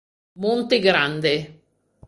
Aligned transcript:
Monte 0.41 0.79
Grande 0.81 1.33